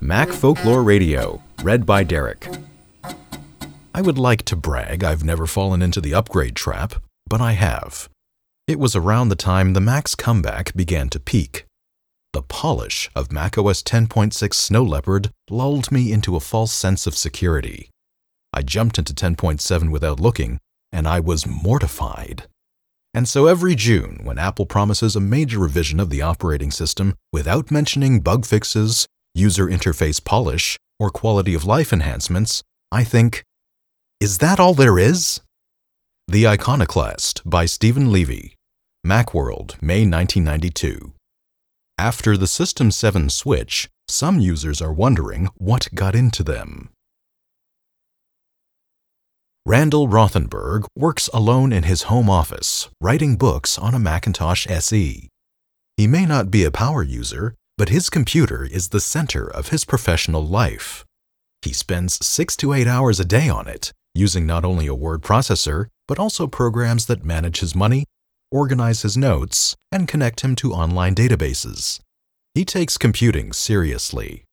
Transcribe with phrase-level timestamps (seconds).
[0.00, 2.48] Mac Folklore Radio, read by Derek.
[3.94, 6.94] I would like to brag I've never fallen into the upgrade trap,
[7.28, 8.08] but I have.
[8.66, 11.64] It was around the time the Mac's comeback began to peak.
[12.32, 17.88] The polish of macOS 10.6 Snow Leopard lulled me into a false sense of security.
[18.52, 20.58] I jumped into 10.7 without looking,
[20.90, 22.48] and I was mortified.
[23.16, 27.70] And so every June, when Apple promises a major revision of the operating system without
[27.70, 33.42] mentioning bug fixes, user interface polish, or quality of life enhancements, I think,
[34.20, 35.40] is that all there is?
[36.28, 38.54] The Iconoclast by Steven Levy,
[39.06, 41.14] Macworld, May 1992.
[41.96, 46.90] After the System 7 switch, some users are wondering what got into them.
[49.68, 55.28] Randall Rothenberg works alone in his home office, writing books on a Macintosh SE.
[55.96, 59.84] He may not be a power user, but his computer is the center of his
[59.84, 61.04] professional life.
[61.62, 65.22] He spends six to eight hours a day on it, using not only a word
[65.22, 68.04] processor, but also programs that manage his money,
[68.52, 71.98] organize his notes, and connect him to online databases.
[72.54, 74.45] He takes computing seriously.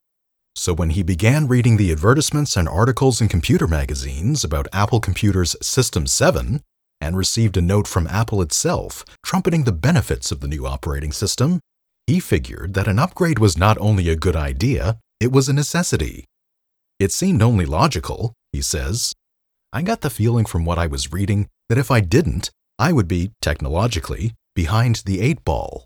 [0.55, 5.55] So when he began reading the advertisements and articles in computer magazines about Apple Computer's
[5.61, 6.61] System 7
[7.01, 11.59] and received a note from Apple itself trumpeting the benefits of the new operating system,
[12.05, 16.25] he figured that an upgrade was not only a good idea, it was a necessity.
[16.99, 19.13] It seemed only logical, he says.
[19.71, 23.07] I got the feeling from what I was reading that if I didn't, I would
[23.07, 25.85] be, technologically, behind the eight ball.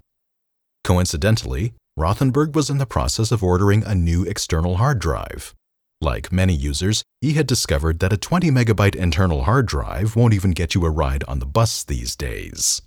[0.83, 5.55] Coincidentally, Rothenberg was in the process of ordering a new external hard drive.
[5.99, 10.51] Like many users, he had discovered that a 20 megabyte internal hard drive won't even
[10.51, 12.83] get you a ride on the bus these days.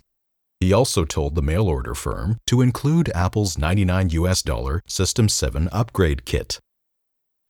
[0.61, 5.67] He also told the mail order firm to include Apple's 99 US dollar System 7
[5.73, 6.59] upgrade kit.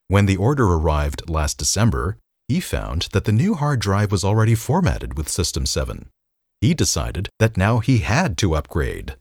[0.08, 2.18] When the order arrived last December,
[2.48, 6.08] he found that the new hard drive was already formatted with System 7.
[6.60, 9.14] He decided that now he had to upgrade.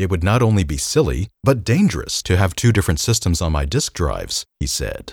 [0.00, 3.66] It would not only be silly, but dangerous to have two different systems on my
[3.66, 5.12] disk drives, he said.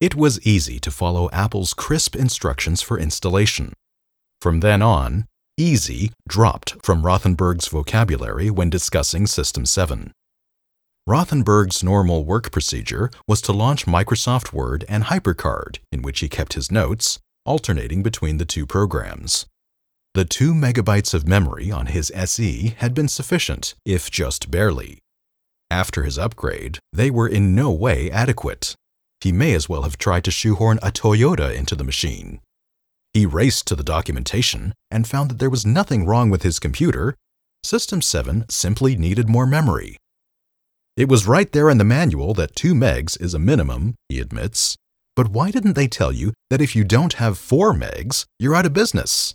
[0.00, 3.72] It was easy to follow Apple's crisp instructions for installation.
[4.40, 10.10] From then on, easy dropped from Rothenberg's vocabulary when discussing System 7.
[11.08, 16.54] Rothenberg's normal work procedure was to launch Microsoft Word and HyperCard, in which he kept
[16.54, 19.46] his notes, alternating between the two programs.
[20.14, 24.98] The 2 megabytes of memory on his SE had been sufficient, if just barely.
[25.70, 28.74] After his upgrade, they were in no way adequate.
[29.20, 32.40] He may as well have tried to shoehorn a Toyota into the machine.
[33.12, 37.14] He raced to the documentation and found that there was nothing wrong with his computer.
[37.62, 39.96] System 7 simply needed more memory.
[40.96, 44.76] It was right there in the manual that 2 megs is a minimum, he admits.
[45.14, 48.66] But why didn't they tell you that if you don't have 4 megs, you're out
[48.66, 49.34] of business?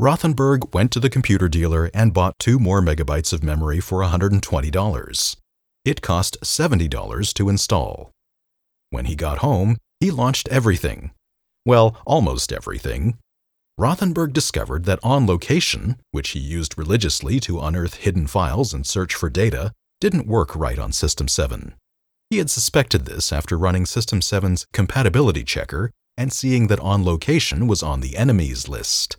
[0.00, 5.36] Rothenberg went to the computer dealer and bought two more megabytes of memory for $120.
[5.84, 8.12] It cost $70 to install.
[8.90, 11.10] When he got home, he launched everything.
[11.66, 13.18] Well, almost everything.
[13.76, 19.16] Rothenberg discovered that On Location, which he used religiously to unearth hidden files and search
[19.16, 21.74] for data, didn't work right on System 7.
[22.30, 27.66] He had suspected this after running System 7's compatibility checker and seeing that On Location
[27.66, 29.16] was on the enemies list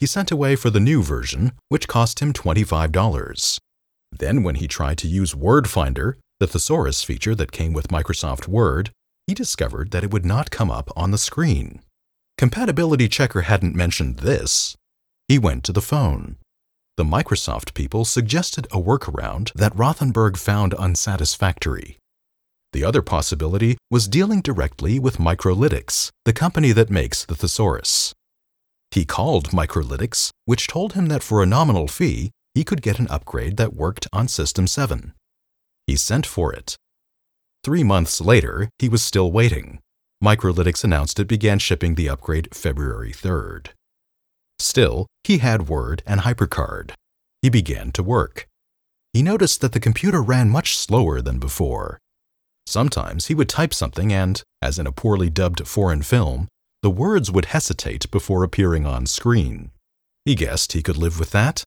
[0.00, 3.58] he sent away for the new version, which cost him $25.
[4.12, 8.46] Then, when he tried to use Word Finder, the thesaurus feature that came with Microsoft
[8.46, 8.90] Word,
[9.26, 11.82] he discovered that it would not come up on the screen.
[12.38, 14.76] Compatibility Checker hadn't mentioned this.
[15.26, 16.36] He went to the phone.
[16.96, 21.98] The Microsoft people suggested a workaround that Rothenberg found unsatisfactory.
[22.72, 28.14] The other possibility was dealing directly with Microlytics, the company that makes the thesaurus.
[28.90, 33.08] He called Microlytics, which told him that for a nominal fee, he could get an
[33.08, 35.12] upgrade that worked on System 7.
[35.86, 36.76] He sent for it.
[37.64, 39.80] Three months later, he was still waiting.
[40.22, 43.68] Microlytics announced it began shipping the upgrade February 3rd.
[44.58, 46.92] Still, he had Word and HyperCard.
[47.42, 48.48] He began to work.
[49.12, 51.98] He noticed that the computer ran much slower than before.
[52.66, 56.48] Sometimes he would type something and, as in a poorly dubbed foreign film,
[56.82, 59.70] the words would hesitate before appearing on screen.
[60.24, 61.64] He guessed he could live with that.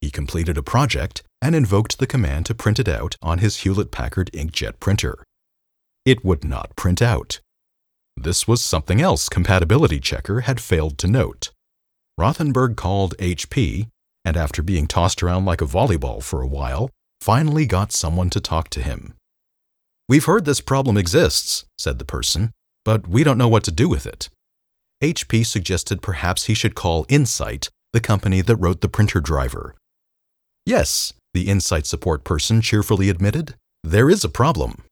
[0.00, 3.90] He completed a project and invoked the command to print it out on his Hewlett
[3.90, 5.24] Packard inkjet printer.
[6.04, 7.40] It would not print out.
[8.16, 11.50] This was something else Compatibility Checker had failed to note.
[12.18, 13.88] Rothenberg called HP,
[14.24, 16.90] and after being tossed around like a volleyball for a while,
[17.20, 19.14] finally got someone to talk to him.
[20.08, 22.52] We've heard this problem exists, said the person,
[22.84, 24.28] but we don't know what to do with it.
[25.02, 29.74] HP suggested perhaps he should call Insight, the company that wrote the printer driver.
[30.66, 34.84] Yes, the Insight support person cheerfully admitted, there is a problem.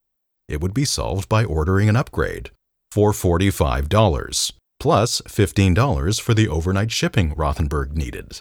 [0.48, 2.50] It would be solved by ordering an upgrade
[2.90, 8.40] for $45, plus $15 for the overnight shipping Rothenberg needed.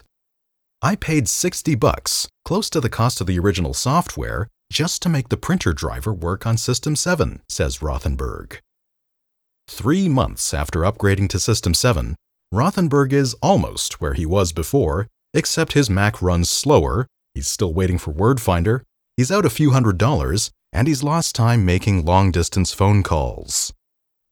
[0.80, 5.28] I paid 60 bucks, close to the cost of the original software, just to make
[5.28, 8.58] the printer driver work on System 7, says Rothenberg.
[9.70, 12.16] Three months after upgrading to System 7,
[12.52, 17.98] Rothenberg is almost where he was before, except his Mac runs slower, he's still waiting
[17.98, 18.80] for WordFinder,
[19.18, 23.74] he's out a few hundred dollars, and he's lost time making long distance phone calls.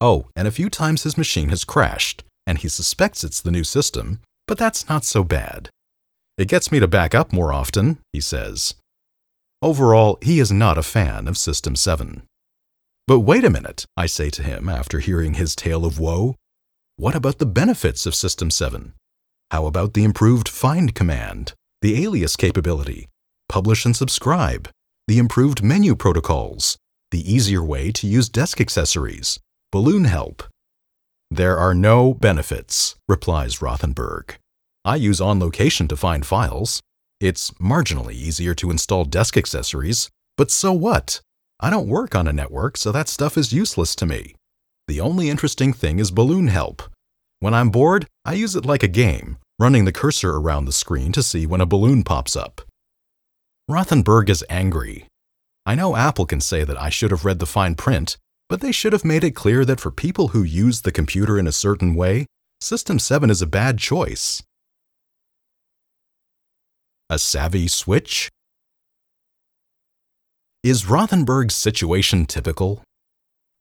[0.00, 3.62] Oh, and a few times his machine has crashed, and he suspects it's the new
[3.62, 5.68] system, but that's not so bad.
[6.38, 8.74] It gets me to back up more often, he says.
[9.60, 12.22] Overall, he is not a fan of System 7.
[13.06, 16.34] But wait a minute, I say to him after hearing his tale of woe.
[16.96, 18.94] What about the benefits of System 7?
[19.52, 23.06] How about the improved find command, the alias capability,
[23.48, 24.68] publish and subscribe,
[25.06, 26.76] the improved menu protocols,
[27.12, 29.38] the easier way to use desk accessories,
[29.70, 30.42] balloon help?
[31.30, 34.34] There are no benefits, replies Rothenberg.
[34.84, 36.80] I use On Location to find files.
[37.20, 41.20] It's marginally easier to install desk accessories, but so what?
[41.58, 44.34] I don't work on a network, so that stuff is useless to me.
[44.88, 46.82] The only interesting thing is balloon help.
[47.40, 51.12] When I'm bored, I use it like a game, running the cursor around the screen
[51.12, 52.60] to see when a balloon pops up.
[53.70, 55.06] Rothenberg is angry.
[55.64, 58.16] I know Apple can say that I should have read the fine print,
[58.48, 61.46] but they should have made it clear that for people who use the computer in
[61.46, 62.26] a certain way,
[62.60, 64.42] System 7 is a bad choice.
[67.10, 68.30] A savvy switch?
[70.66, 72.82] Is Rothenberg's situation typical?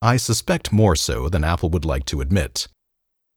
[0.01, 2.67] I suspect more so than Apple would like to admit.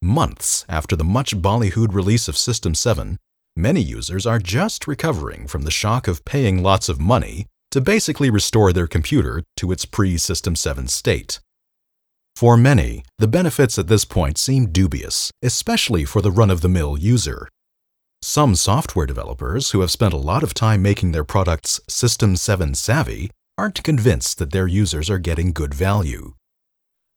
[0.01, 3.17] Months after the much ballyhooed release of System 7,
[3.55, 8.31] many users are just recovering from the shock of paying lots of money to basically
[8.31, 11.39] restore their computer to its pre System 7 state.
[12.35, 16.69] For many, the benefits at this point seem dubious, especially for the run of the
[16.69, 17.47] mill user.
[18.23, 22.73] Some software developers who have spent a lot of time making their products System 7
[22.73, 26.33] savvy aren't convinced that their users are getting good value.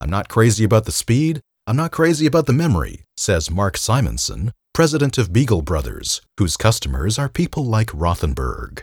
[0.00, 4.50] I'm not crazy about the speed, I'm not crazy about the memory, says Mark Simonson,
[4.74, 8.82] president of Beagle Brothers, whose customers are people like Rothenberg.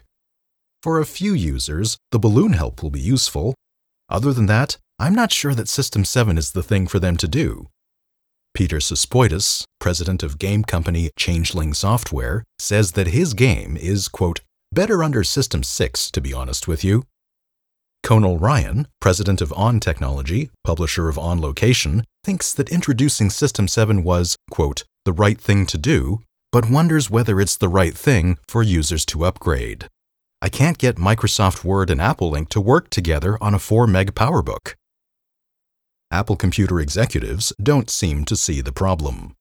[0.82, 3.56] For a few users, the balloon help will be useful.
[4.08, 7.28] Other than that, I'm not sure that System 7 is the thing for them to
[7.28, 7.68] do.
[8.54, 14.40] Peter Suspoitis, president of game company Changeling Software, says that his game is, quote,
[14.72, 17.04] better under System 6, to be honest with you.
[18.04, 24.04] Conal Ryan, president of On Technology, publisher of On Location, thinks that introducing System 7
[24.04, 26.20] was, quote, the right thing to do,
[26.52, 29.88] but wonders whether it's the right thing for users to upgrade.
[30.42, 34.16] I can't get Microsoft Word and Apple Link to work together on a 4 meg
[34.16, 34.74] PowerBook.
[36.12, 39.36] Apple computer executives don't seem to see the problem.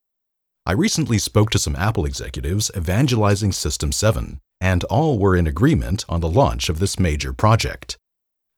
[0.67, 6.05] I recently spoke to some Apple executives evangelizing System 7, and all were in agreement
[6.11, 7.97] on the launch of this major project.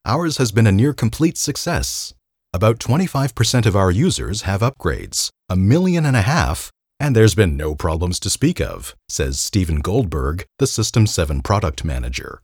[0.06, 2.14] Ours has been a near complete success.
[2.54, 7.56] About 25% of our users have upgrades, a million and a half, and there's been
[7.56, 12.40] no problems to speak of, says Stephen Goldberg, the System 7 product manager.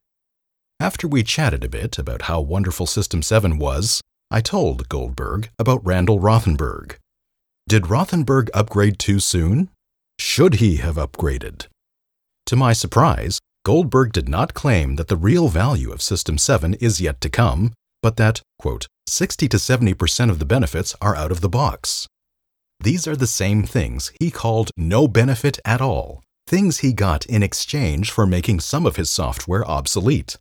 [0.78, 5.84] After we chatted a bit about how wonderful System 7 was, I told Goldberg about
[5.84, 6.96] Randall Rothenberg.
[7.66, 9.70] Did Rothenberg upgrade too soon?
[10.18, 11.66] Should he have upgraded?
[12.46, 17.00] To my surprise, Goldberg did not claim that the real value of System 7 is
[17.00, 21.40] yet to come, but that, quote, 60 to 70% of the benefits are out of
[21.40, 22.06] the box.
[22.78, 27.42] These are the same things he called no benefit at all, things he got in
[27.42, 30.36] exchange for making some of his software obsolete.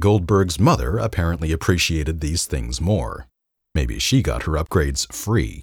[0.00, 3.28] Goldberg's mother apparently appreciated these things more.
[3.72, 5.62] Maybe she got her upgrades free.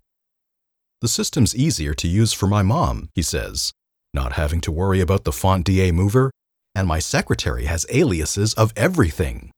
[1.01, 3.73] The system's easier to use for my mom, he says,
[4.13, 6.31] not having to worry about the Font DA mover,
[6.75, 9.51] and my secretary has aliases of everything.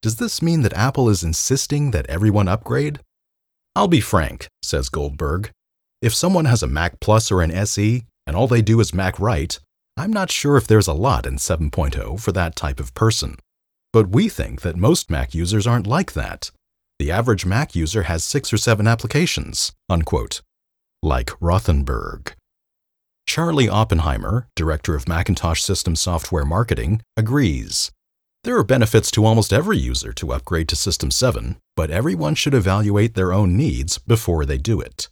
[0.00, 3.00] Does this mean that Apple is insisting that everyone upgrade?
[3.74, 5.50] I'll be frank, says Goldberg.
[6.00, 9.18] If someone has a Mac Plus or an SE, and all they do is Mac
[9.18, 9.58] Write,
[9.96, 13.36] I'm not sure if there's a lot in 7.0 for that type of person.
[13.92, 16.50] But we think that most Mac users aren't like that.
[16.98, 20.42] The average Mac user has six or seven applications, unquote.
[21.02, 22.35] Like Rothenberg.
[23.26, 27.90] Charlie Oppenheimer, director of Macintosh System Software Marketing, agrees.
[28.44, 32.54] There are benefits to almost every user to upgrade to System 7, but everyone should
[32.54, 35.08] evaluate their own needs before they do it.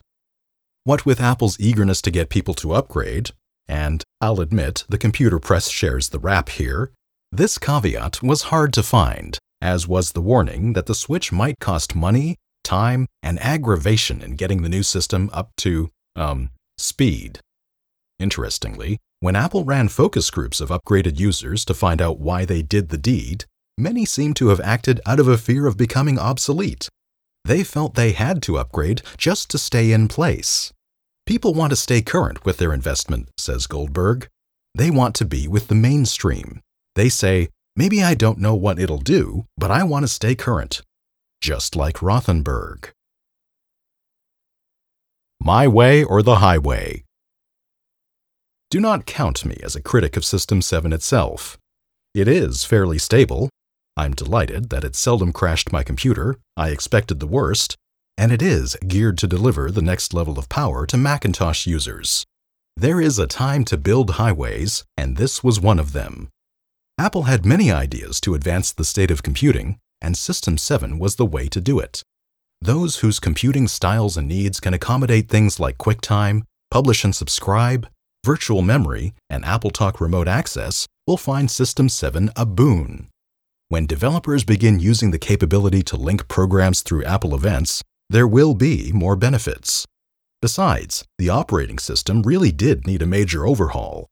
[0.85, 3.33] What with Apple's eagerness to get people to upgrade,
[3.67, 6.93] and I'll admit the computer press shares the rap here,
[7.33, 11.97] this caveat was hard to find, as was the warning that the switch might cost
[11.97, 17.41] money, time, and aggravation in getting the new system up to, um, speed.
[18.19, 22.89] Interestingly, when Apple ran focus groups of upgraded users to find out why they did
[22.89, 23.45] the deed,
[23.77, 26.89] many seem to have acted out of a fear of becoming obsolete.
[27.45, 30.73] They felt they had to upgrade just to stay in place.
[31.27, 34.29] People want to stay current with their investment, says Goldberg.
[34.75, 36.61] They want to be with the mainstream.
[36.95, 40.83] They say, maybe I don't know what it'll do, but I want to stay current.
[41.41, 42.91] Just like Rothenberg.
[45.41, 47.05] My Way or the Highway
[48.75, 51.57] Do not count me as a critic of System 7 itself.
[52.13, 53.49] It is fairly stable.
[53.97, 56.41] I'm delighted that it seldom crashed my computer.
[56.57, 57.77] I expected the worst
[58.19, 62.25] and it is geared to deliver the next level of power to Macintosh users.
[62.77, 66.29] There is a time to build highways, and this was one of them.
[66.99, 71.25] Apple had many ideas to advance the state of computing, and System 7 was the
[71.25, 72.03] way to do it.
[72.61, 77.87] Those whose computing styles and needs can accommodate things like QuickTime, publish and subscribe,
[78.25, 83.09] virtual memory, and AppleTalk remote access will find System 7 a boon.
[83.69, 88.93] When developers begin using the capability to link programs through Apple events, there will be
[88.93, 89.87] more benefits.
[90.41, 94.07] Besides, the operating system really did need a major overhaul.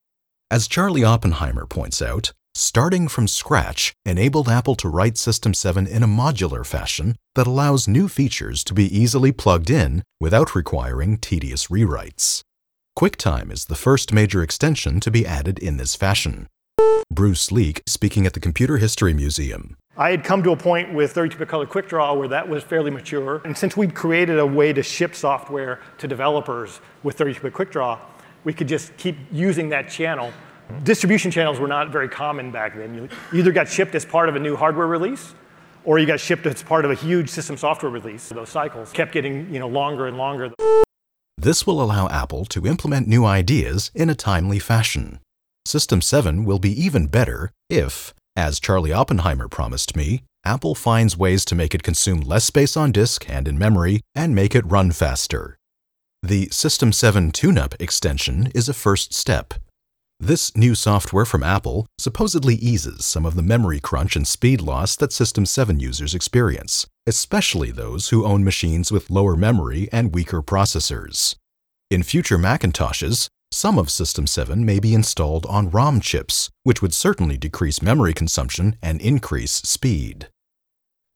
[0.50, 6.02] As Charlie Oppenheimer points out, starting from scratch enabled Apple to write System 7 in
[6.02, 11.68] a modular fashion that allows new features to be easily plugged in without requiring tedious
[11.68, 12.42] rewrites.
[12.98, 16.46] QuickTime is the first major extension to be added in this fashion.
[17.10, 19.76] Bruce Leak speaking at the Computer History Museum.
[19.96, 23.42] I had come to a point with 32-bit color QuickDraw where that was fairly mature.
[23.44, 27.98] And since we'd created a way to ship software to developers with 32-bit QuickDraw,
[28.44, 30.30] we could just keep using that channel.
[30.68, 30.84] Hmm.
[30.84, 32.94] Distribution channels were not very common back then.
[32.94, 35.34] You either got shipped as part of a new hardware release,
[35.84, 38.28] or you got shipped as part of a huge system software release.
[38.28, 40.52] Those cycles kept getting you know, longer and longer.
[41.42, 45.18] This will allow Apple to implement new ideas in a timely fashion.
[45.66, 51.44] System 7 will be even better if, as Charlie Oppenheimer promised me, Apple finds ways
[51.46, 54.92] to make it consume less space on disk and in memory and make it run
[54.92, 55.58] faster.
[56.22, 59.54] The System 7 TuneUp extension is a first step.
[60.24, 64.94] This new software from Apple supposedly eases some of the memory crunch and speed loss
[64.94, 70.40] that System 7 users experience, especially those who own machines with lower memory and weaker
[70.40, 71.34] processors.
[71.90, 76.94] In future Macintoshes, some of System 7 may be installed on ROM chips, which would
[76.94, 80.28] certainly decrease memory consumption and increase speed.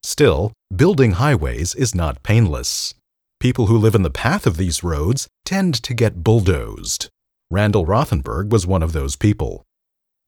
[0.02, 2.92] Still, building highways is not painless.
[3.38, 7.08] People who live in the path of these roads tend to get bulldozed.
[7.50, 9.64] Randall Rothenberg was one of those people.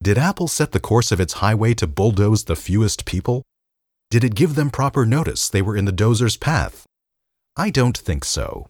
[0.00, 3.42] Did Apple set the course of its highway to bulldoze the fewest people?
[4.10, 6.86] Did it give them proper notice they were in the dozer's path?
[7.56, 8.68] I don't think so.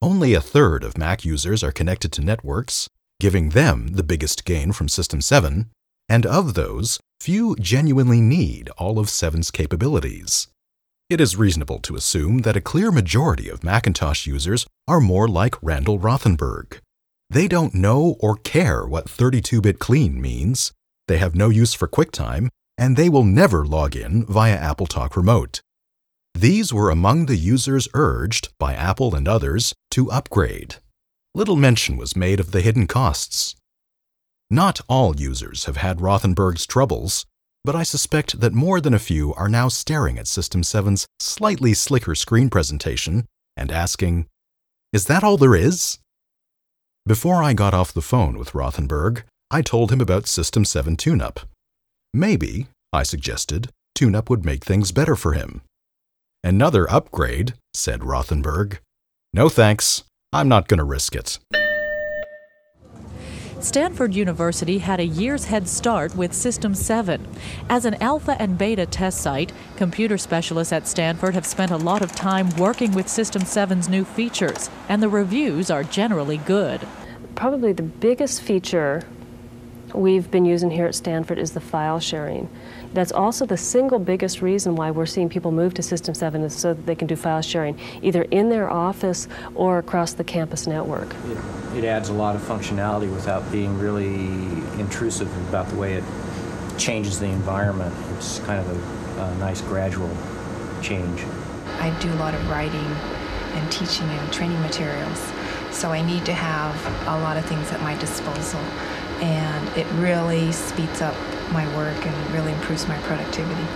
[0.00, 2.88] Only a third of Mac users are connected to networks,
[3.20, 5.70] giving them the biggest gain from System 7,
[6.08, 10.48] and of those, few genuinely need all of 7's capabilities.
[11.10, 15.62] It is reasonable to assume that a clear majority of Macintosh users are more like
[15.62, 16.78] Randall Rothenberg.
[17.28, 20.72] They don't know or care what 32 bit clean means,
[21.08, 25.60] they have no use for QuickTime, and they will never log in via AppleTalk Remote.
[26.34, 30.76] These were among the users urged by Apple and others to upgrade.
[31.34, 33.56] Little mention was made of the hidden costs.
[34.50, 37.24] Not all users have had Rothenberg's troubles,
[37.64, 41.74] but I suspect that more than a few are now staring at System 7's slightly
[41.74, 44.26] slicker screen presentation and asking,
[44.92, 45.98] Is that all there is?
[47.06, 51.38] Before I got off the phone with Rothenberg, I told him about System 7 TuneUp.
[52.12, 55.62] Maybe, I suggested, TuneUp would make things better for him.
[56.42, 58.78] Another upgrade, said Rothenberg.
[59.32, 60.02] No thanks.
[60.32, 61.38] I'm not going to risk it.
[63.60, 67.26] Stanford University had a year's head start with System 7.
[67.70, 72.02] As an alpha and beta test site, computer specialists at Stanford have spent a lot
[72.02, 76.86] of time working with System 7's new features, and the reviews are generally good.
[77.34, 79.04] Probably the biggest feature
[79.94, 82.50] we've been using here at Stanford is the file sharing.
[82.96, 86.56] That's also the single biggest reason why we're seeing people move to System 7 is
[86.56, 90.66] so that they can do file sharing, either in their office or across the campus
[90.66, 91.14] network.
[91.26, 94.24] It, it adds a lot of functionality without being really
[94.80, 96.04] intrusive about the way it
[96.78, 97.94] changes the environment.
[98.16, 100.10] it's kind of a, a nice gradual
[100.80, 101.22] change.
[101.78, 105.20] I do a lot of writing and teaching and training materials,
[105.70, 106.74] so I need to have
[107.08, 108.60] a lot of things at my disposal,
[109.20, 111.14] and it really speeds up
[111.52, 113.66] my work and really improves my productivity.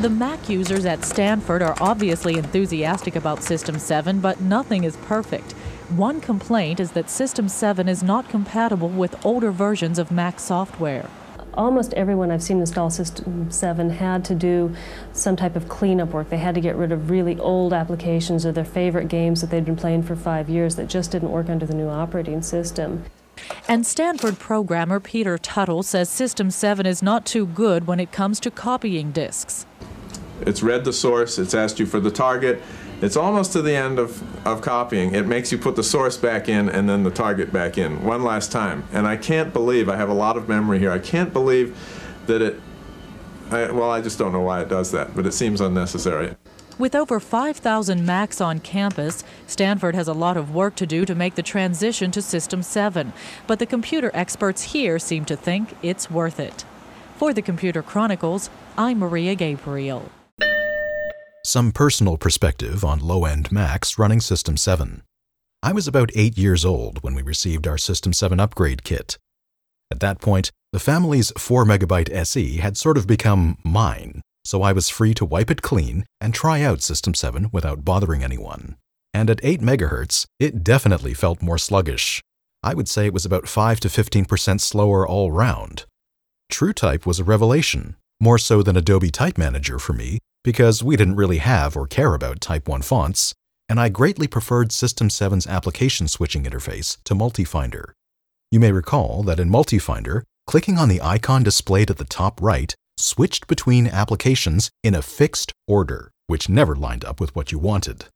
[0.00, 5.52] The Mac users at Stanford are obviously enthusiastic about System 7, but nothing is perfect.
[5.88, 11.08] One complaint is that System 7 is not compatible with older versions of Mac software.
[11.54, 14.74] Almost everyone I've seen install System 7 had to do
[15.14, 16.28] some type of cleanup work.
[16.28, 19.64] They had to get rid of really old applications or their favorite games that they'd
[19.64, 23.04] been playing for five years that just didn't work under the new operating system.
[23.68, 28.40] And Stanford programmer Peter Tuttle says System 7 is not too good when it comes
[28.40, 29.66] to copying disks.
[30.42, 32.62] It's read the source, it's asked you for the target,
[33.00, 35.14] it's almost to the end of, of copying.
[35.14, 38.22] It makes you put the source back in and then the target back in one
[38.22, 38.84] last time.
[38.92, 41.76] And I can't believe, I have a lot of memory here, I can't believe
[42.26, 42.60] that it,
[43.50, 46.34] I, well, I just don't know why it does that, but it seems unnecessary.
[46.78, 51.14] With over 5,000 Macs on campus, Stanford has a lot of work to do to
[51.14, 53.12] make the transition to System 7,
[53.46, 56.64] but the computer experts here seem to think it's worth it.
[57.16, 60.10] For the Computer Chronicles, I'm Maria Gabriel
[61.46, 65.02] some personal perspective on low end Macs running System 7.
[65.62, 69.16] I was about eight years old when we received our System 7 upgrade kit.
[69.88, 74.72] At that point, the family's 4 megabyte SE had sort of become mine, so I
[74.72, 78.76] was free to wipe it clean and try out System 7 without bothering anyone.
[79.12, 82.22] And at 8 megahertz, it definitely felt more sluggish.
[82.62, 85.84] I would say it was about 5 to 15% slower all round.
[86.52, 91.16] TrueType was a revelation, more so than Adobe Type Manager for me, because we didn't
[91.16, 93.34] really have or care about Type 1 fonts,
[93.68, 97.92] and I greatly preferred System 7's application switching interface to Multifinder.
[98.52, 102.74] You may recall that in Multifinder, clicking on the icon displayed at the top right
[102.98, 108.06] switched between applications in a fixed order, which never lined up with what you wanted.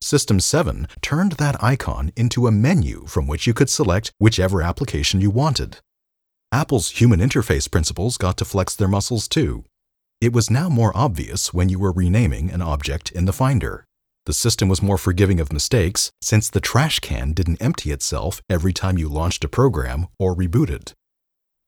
[0.00, 5.20] System 7 turned that icon into a menu from which you could select whichever application
[5.20, 5.78] you wanted.
[6.52, 9.64] Apple's human interface principles got to flex their muscles too,
[10.20, 13.84] it was now more obvious when you were renaming an object in the Finder.
[14.26, 18.72] The system was more forgiving of mistakes since the trash can didn't empty itself every
[18.72, 20.92] time you launched a program or rebooted.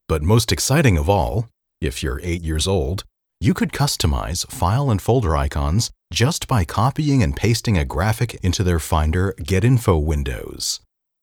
[0.08, 1.48] But most exciting of all,
[1.80, 3.04] if you're 8 years old,
[3.40, 8.62] you could customize file and folder icons just by copying and pasting a graphic into
[8.62, 10.80] their Finder Get Info windows.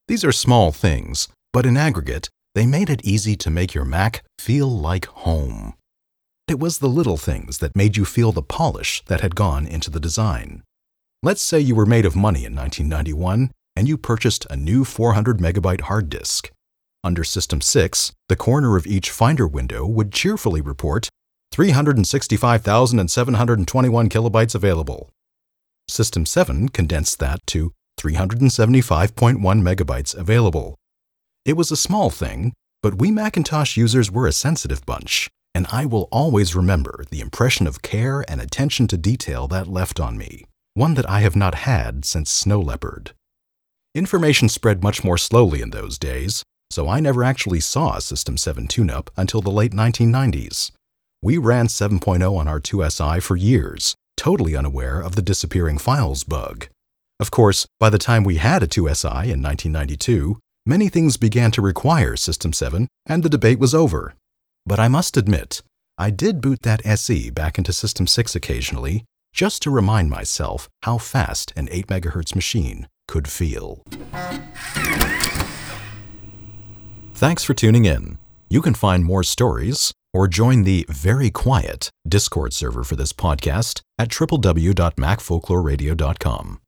[0.08, 4.24] These are small things, but in aggregate, they made it easy to make your Mac
[4.40, 5.76] feel like home.
[6.48, 9.92] It was the little things that made you feel the polish that had gone into
[9.92, 10.64] the design.
[11.22, 15.40] Let's say you were made of money in 1991 and you purchased a new 400
[15.40, 16.50] megabyte hard disk.
[17.04, 21.10] Under System 6, the corner of each Finder window would cheerfully report
[21.52, 25.12] 365,721 kilobytes available.
[25.88, 30.76] System 7 condensed that to 375.1 megabytes available.
[31.46, 35.86] It was a small thing, but we Macintosh users were a sensitive bunch, and I
[35.86, 40.46] will always remember the impression of care and attention to detail that left on me,
[40.74, 43.12] one that I have not had since Snow Leopard.
[43.96, 48.38] Information spread much more slowly in those days, so I never actually saw a System
[48.38, 50.72] 7 tune-up until the late 1990s.
[51.22, 56.68] We ran 7.0 on our IIsi for years, totally unaware of the disappearing files bug.
[57.20, 61.62] Of course, by the time we had a IIsi in 1992, many things began to
[61.62, 64.14] require System 7, and the debate was over.
[64.66, 65.62] But I must admit,
[65.98, 71.00] I did boot that SE back into System 6 occasionally, just to remind myself how
[71.00, 73.84] fast an 8 MHz machine could feel.
[77.18, 78.20] Thanks for tuning in.
[78.48, 83.82] You can find more stories or join the very quiet Discord server for this podcast
[83.98, 86.60] at www.macfolkloreradio.com.